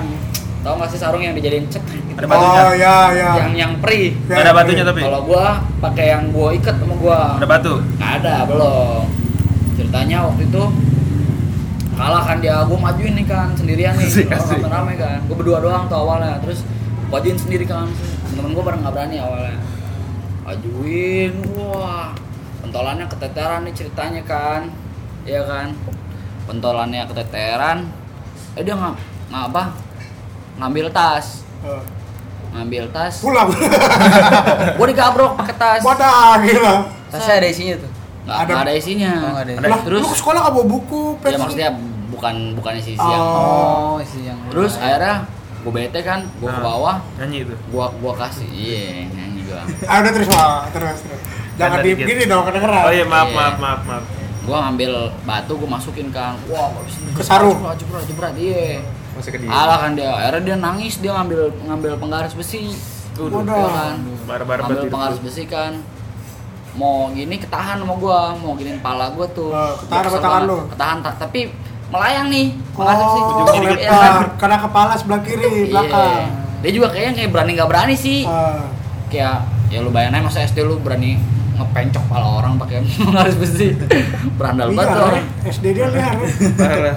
[0.62, 2.12] tahu nggak sih sarung yang dijadiin cek gitu.
[2.14, 2.62] Ada batunya.
[2.62, 3.30] Oh, ya, ya.
[3.38, 5.00] yang yang pri Ya, ada batunya tapi.
[5.02, 5.46] kalau gua
[5.80, 7.74] pakai yang gua ikat sama gua Ada batu.
[7.94, 9.04] nggak ada belum
[9.74, 10.64] ceritanya waktu itu
[11.94, 15.98] kalah kan dia gua majuin nih kan sendirian nih rame-rame kan gua berdua doang tuh
[15.98, 16.64] awalnya terus
[17.13, 17.86] majuin sendiri kan
[18.26, 19.58] temen gua pada nggak berani awalnya.
[20.43, 22.10] Majuin wah
[22.60, 24.62] pentolannya keteteran nih ceritanya kan
[25.23, 25.78] iya kan
[26.49, 27.86] pentolannya keteteran.
[28.58, 28.95] Eh dia nggak
[29.30, 29.63] nggak apa?
[30.58, 31.45] Ngambil tas.
[31.62, 31.84] Eh,
[32.52, 33.21] ngambil tas.
[33.21, 33.49] Pulang.
[34.78, 35.82] gua digabrok pakai tas.
[35.86, 36.76] Wadah, gila.
[37.13, 37.91] Tasnya ada isinya tuh.
[38.23, 38.73] nggak Ada- nggak ada.
[38.73, 39.12] isinya.
[39.13, 39.69] Oh, nggak ada.
[39.69, 41.69] Lah, terus lu ke sekolah gak bawa buku, ya maksudnya
[42.10, 43.97] bukan bukan isi yang Oh.
[43.97, 45.28] Oh, isi yang terus akhirnya
[45.63, 47.56] gue bete kan gue ke Nah, bawah Nyanyi itu.
[47.67, 50.71] gua gua kasih iya nyanyi gua Ah, udah terus, Wak.
[50.71, 51.21] terus, terus.
[51.54, 52.84] Jangan di gini dong, kedengeran.
[52.84, 53.38] Oh iya maaf Iya.
[53.38, 54.04] maaf maaf maaf.
[54.43, 54.91] gua ngambil
[55.23, 57.56] batu gua masukin kan wah ini Ke sarung.
[57.56, 59.47] jebret jebret jebret iya Masih ke dia.
[59.47, 62.76] alah kan dia akhirnya dia nangis dia ngambil ngambil penggaris besi
[63.13, 63.39] Waduh.
[63.39, 63.95] ya kan
[64.26, 65.26] Barbar ngambil banget penggaris itu.
[65.26, 65.71] besi kan
[66.73, 70.58] mau gini ketahan sama gua mau giniin pala gua tuh Oh, ketahan sama tangan lu?
[70.67, 71.41] ketahan ta- tapi
[71.93, 74.01] melayang nih besi Oh, Iya kelempar.
[74.01, 74.13] kan?
[74.36, 76.10] Kena kepala sebelah kiri, belakang.
[76.10, 76.25] Iya.
[76.60, 78.25] Dia juga kayaknya kayak berani nggak berani sih.
[78.25, 78.65] Ah.
[79.08, 79.36] Kayak
[79.69, 81.21] ya lu bayangin aja masa SD lu berani
[81.53, 82.82] ngepencok kepala orang pakai
[83.15, 83.77] garis besi.
[84.34, 85.25] Berandal banget tuh Liar, orang.
[85.45, 85.51] ya.
[85.51, 86.15] SD dia liar.
[86.89, 86.93] ya.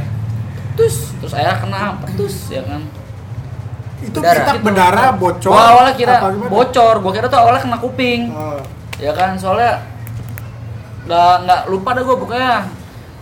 [0.74, 2.82] Terus terus akhirnya kena petus ya kan.
[3.96, 4.44] Itu Berdarah.
[4.44, 5.50] kita berdarah, bocor.
[5.50, 6.14] Gua awalnya kira
[6.46, 8.28] bocor, gua kira tuh awalnya kena kuping.
[8.28, 8.60] Oh.
[8.96, 9.80] Ya kan soalnya
[11.04, 12.54] nggak nggak lupa dah gua pokoknya.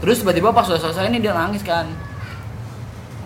[0.02, 1.86] Terus tiba-tiba pas udah selesai ini dia nangis kan.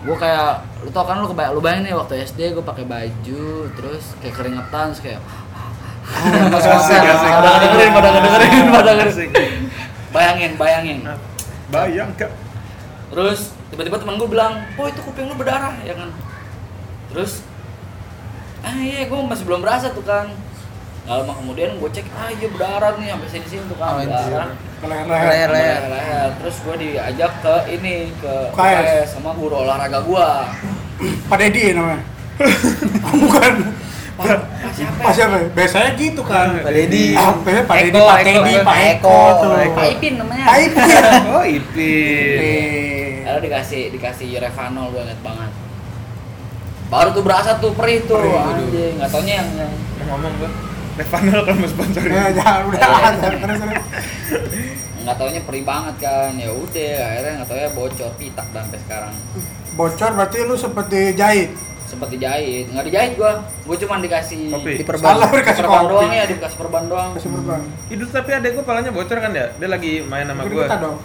[0.05, 3.67] Gua kayak lu tau kan lu kebayang lu bayangin nih waktu SD gua pakai baju
[3.75, 5.21] terus kayak keringetan terus kayak
[6.57, 7.29] Asik, Asik, asik.
[7.29, 9.29] Pada ngedengerin, pada ngedengerin, pada Asik.
[9.29, 9.61] ngedengerin.
[10.09, 10.99] Bayangin, bayangin.
[11.69, 12.33] Bayang kak.
[13.13, 16.09] Terus tiba-tiba temen gue bilang, "Oh, itu kuping lu berdarah." Ya kan.
[17.13, 17.45] Terus
[18.65, 20.33] ah iya, gue masih belum berasa tuh kan.
[21.09, 24.53] Gak lama kemudian gue cek, ah iya berdarah nih sampai sini sini tuh kan berdarah.
[25.09, 25.49] Leher.
[25.49, 26.29] Leher.
[26.37, 29.17] Terus gue diajak ke ini ke UKS.
[29.17, 30.53] Sama guru olahraga gua.
[31.25, 32.05] Pak Dedi namanya.
[33.25, 33.53] Bukan.
[34.21, 34.37] Pak,
[34.77, 35.01] siapa?
[35.01, 35.35] Pak siapa?
[35.41, 35.47] ya?
[35.49, 36.61] Biasanya gitu kan.
[36.61, 37.17] Pak Dedi.
[37.17, 38.53] Ah, biasanya Pak Dedi, Eko, Pak Teddy.
[38.61, 39.19] Pak Eko.
[39.73, 40.45] Pak Ipin namanya.
[40.45, 40.87] Pak Ipin.
[41.33, 43.25] Oh Ipin.
[43.25, 45.51] Lalu dikasih dikasih Revanol gue inget banget.
[46.93, 48.93] Baru tuh berasa tuh perih tuh, Perih, anjing.
[49.01, 49.73] Nggak taunya yang, yang
[50.05, 50.68] Ngomong gua.
[50.99, 52.11] Revanol kalau mau sponsorin.
[52.11, 53.09] Ya, jangan udah Iya.
[53.15, 53.83] terus terus.
[54.99, 56.31] nggak taunya perih banget kan.
[56.35, 59.13] Ya udah, akhirnya nggak taunya bocor pitak dan sampai sekarang.
[59.73, 61.49] Bocor berarti lu seperti jahit.
[61.89, 63.41] Sempet dijahit, nggak dijahit gua.
[63.65, 64.77] Gua cuma dikasih Kopi.
[64.77, 65.09] Diperban.
[65.09, 65.93] Salah dikasih perban kopi.
[65.97, 67.11] doang ya, dikasih perban doang.
[67.17, 67.61] Kasih perban.
[67.89, 69.45] Itu tapi adek gua palanya bocor kan ya?
[69.57, 70.69] Dia lagi main sama gua.
[70.69, 70.97] kita dong.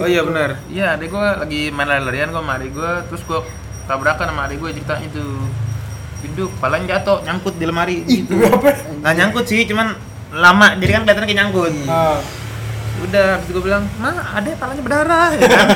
[0.00, 0.50] Oh iya benar.
[0.72, 3.40] Iya, adek gua lagi main lari-larian gua sama adik gua, terus gua
[3.84, 5.26] tabrakan sama adik gua ceritanya itu.
[6.20, 8.36] Hidup, palanya jatuh, nyangkut di lemari gitu.
[8.38, 8.76] Apa?
[9.00, 9.96] Nggak nyangkut sih, cuman
[10.30, 11.72] lama, jadi kan kelihatannya kayak nyangkut.
[11.86, 12.20] Ah.
[13.00, 15.66] Udah, habis itu gua bilang, "Ma, adek palanya berdarah." Ya kan?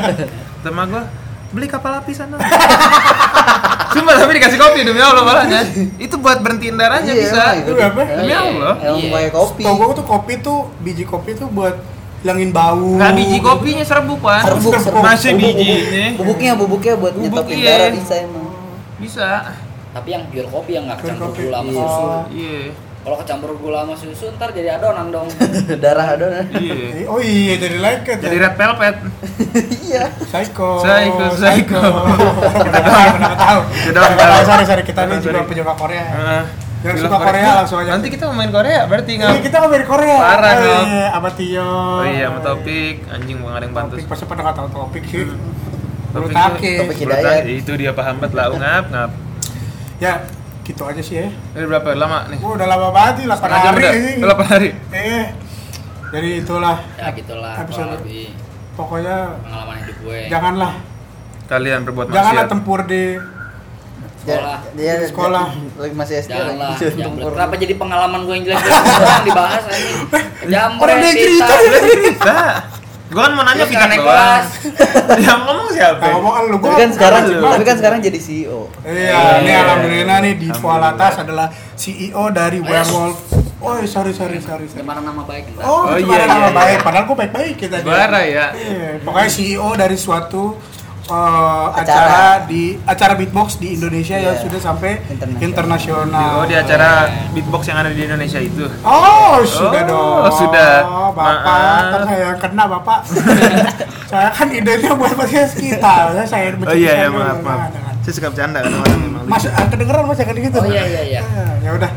[0.61, 1.03] Sama gua,
[1.51, 2.37] "Beli kapal api sana."
[3.95, 5.63] Sumpah tapi dikasih kopi demi Allah palanya.
[5.97, 7.43] Itu buat berhentiin darahnya Iya, bisa.
[7.55, 7.71] itu.
[7.71, 8.03] Itu apa?
[8.03, 8.39] Demi Iya.
[8.43, 8.75] Allah.
[8.83, 9.11] Yang Iya.
[9.15, 9.63] pakai kopi.
[9.63, 11.75] Tau gua tuh kopi tuh biji kopi tuh buat
[12.21, 12.99] hilangin bau.
[12.99, 14.19] Nggak biji kopinya serbuk.
[14.21, 15.01] Serbuk, serbuk.
[15.01, 15.87] Masih Bubuk, biji bubuk.
[15.87, 16.05] ini.
[16.19, 17.71] Bubuknya, bubuknya buat Bubuk, nyetopin iya.
[17.71, 18.47] darah bisa emang.
[18.99, 19.29] Bisa.
[19.95, 21.41] Tapi yang pure kopi yang nggak kecampur kopi.
[21.45, 21.79] gula sama Iya.
[21.79, 22.03] susu.
[22.03, 22.23] Oh.
[22.29, 22.59] Iya.
[23.01, 25.29] Kalau kecampur gula sama susu ntar jadi adonan dong.
[25.85, 26.45] darah adonan.
[26.53, 27.07] Iya.
[27.07, 28.43] Oh iya jadi lengket Jadi ya.
[28.43, 28.97] red velvet.
[29.85, 30.05] Iya.
[30.21, 30.71] Psycho.
[30.81, 31.79] Psycho, psycho.
[32.67, 33.61] Kita tahu, kita tahu.
[33.71, 34.43] Kita doang Kita tahu, tahu.
[34.45, 34.83] sorry, sorry.
[34.83, 36.05] Kita ini juga penyuka Korea.
[36.11, 36.43] Heeh.
[36.83, 37.91] Yang suka Korea langsung aja.
[37.95, 39.41] Nanti kita mau main Korea berarti nggak?
[39.41, 40.17] kita ngomongin Korea.
[40.19, 40.85] Parah, Oh, Ngap.
[40.85, 41.65] iya, Apa Tio?
[41.65, 43.95] Oh iya, sama topik anjing bukan ada yang pantas.
[43.95, 45.25] Topik pasti pada nggak tahu topik sih.
[45.25, 47.41] Bulu Topik itu- Topik Bulu Hidayat.
[47.41, 49.11] take, Itu dia paham banget lah, ngap ngap.
[50.05, 50.15] Ya,
[50.63, 51.29] gitu aja sih ya.
[51.55, 52.39] Ini berapa lama nih?
[52.39, 53.93] Gua udah lama banget nih, 8 Setengah hari udah.
[53.95, 54.13] ini.
[54.19, 54.69] Udah 8 hari.
[54.93, 55.25] Eh,
[56.11, 57.91] jadi itulah ya gitulah Episode.
[57.97, 58.25] lebih
[58.75, 60.19] pokoknya pengalaman hidup gue.
[60.29, 60.73] janganlah
[61.45, 62.53] Kalian berbuat janganlah maksiat.
[62.53, 63.03] tempur di
[64.17, 64.59] Sekolah.
[64.73, 65.47] Dia Sekolah.
[65.77, 66.57] lagi masih SD Jangan lagi.
[66.57, 67.05] lah, Disuruh jambret.
[67.21, 67.31] tempur.
[67.35, 69.99] Kenapa jadi pengalaman gue yang jelek-jelek orang dibahas anjing?
[70.47, 72.35] Jambret Orang dia cerita.
[73.15, 73.91] Gua kan mau nanya doang.
[73.95, 74.47] kelas.
[75.25, 76.03] Yang ngomong siapa?
[76.03, 76.75] Nah, ngomong lu Tapi gua.
[76.77, 78.61] kan sekarang tapi kan sekarang jadi CEO.
[78.83, 83.19] Iya, ini alhamdulillah nih di Fualatas adalah CEO dari Werewolf.
[83.59, 84.67] Oh, sorry sorry sorry.
[84.67, 84.67] sorry.
[84.69, 85.63] Gimana nama baik kita?
[85.63, 86.77] Oh, Oh, iya, nama iya, baik.
[86.77, 86.85] iya.
[86.85, 87.77] Padahal gua baik-baik kita.
[87.81, 88.47] Bara ya.
[88.51, 90.59] Iya, pokoknya CEO dari suatu
[91.09, 92.07] uh, acara.
[92.07, 92.49] Acara.
[92.49, 94.43] di acara beatbox di Indonesia yang Iya.
[94.45, 94.93] sudah sampai
[95.41, 96.43] Internasional.
[96.43, 98.65] Oh, di acara beatbox yang ada di Indonesia itu.
[98.83, 100.33] Oh, sudah Oh, dong.
[100.33, 100.73] sudah.
[101.15, 102.99] Bapak, ntar saya kena, Bapak.
[104.11, 105.95] saya kan idenya buat podcast kita.
[106.25, 107.71] Saya Oh iya ya, maaf, maaf.
[107.73, 107.95] Jangan.
[108.05, 109.23] Saya suka bercanda kadang-kadang memang.
[109.25, 110.59] Mas, ah, kedengeran Mas jangan gitu.
[110.61, 111.21] Oh iya iya iya.
[111.25, 111.91] Ya, ya udah.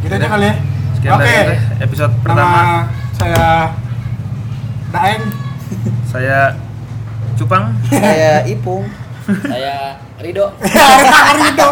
[0.00, 0.54] Gitu aja kali ya.
[0.96, 1.28] Sekian Oke.
[1.28, 2.48] kita, episode pertama.
[2.48, 2.64] Nama
[3.12, 3.44] saya
[4.90, 5.22] Daeng.
[6.08, 6.38] Saya
[7.38, 7.74] Cupang.
[7.90, 8.84] Kayak Ipung.
[9.46, 10.46] Saya Rido.
[11.40, 11.68] Rido.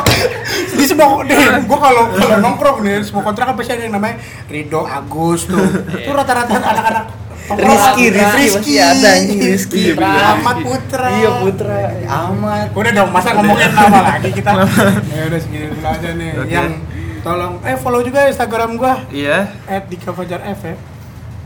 [0.78, 4.86] Di semua nih, gua kalau kalau nongkrong nih, semua kontrakan pasti ada yang namanya Rido
[4.86, 5.58] Agus tuh.
[5.90, 7.06] Itu rata-rata anak-anak.
[7.48, 9.82] Rizky, Rizky pasti ada Rizky.
[9.96, 11.08] Ahmad Putra.
[11.16, 12.66] Iya Putra, Ahmad.
[12.76, 14.50] Udah dong, masa ngomongin nama lagi kita.
[15.16, 16.30] ya udah segini dulu aja nih.
[16.44, 16.70] Yang
[17.24, 19.48] tolong eh follow juga Instagram gua Iya.
[19.88, 20.76] @dikafajar_f ya.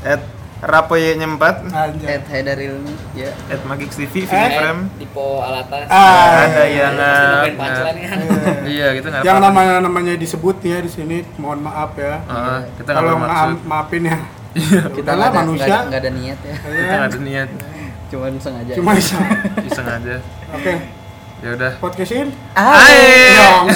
[0.02, 0.22] At
[0.62, 2.06] Rapoyenya 4 Anjay.
[2.06, 3.34] Ed Haidaril ya.
[3.50, 4.86] At Magix TV, Frame.
[4.94, 5.90] Dipo Alatas.
[5.90, 6.94] Ah, Ada yang
[7.58, 8.18] punchline kan.
[8.62, 9.58] Iya, gitu nggak yang apa-apa.
[9.58, 12.22] nama namanya disebut ya di sini, mohon maaf ya.
[12.24, 13.18] Ah, kita Kalau
[13.66, 14.18] maafin ya.
[14.94, 15.82] Kita ada, manusia.
[15.82, 16.54] nggak ada, niat ya.
[16.54, 17.48] Kita nggak ada niat,
[18.06, 18.72] Cuman sengaja.
[18.76, 18.90] Cuma
[19.66, 20.16] iseng aja.
[20.52, 20.74] Oke,
[21.42, 21.72] Ya udah.
[21.80, 22.30] podcastin.
[22.54, 23.34] Hai.
[23.34, 23.66] Yong.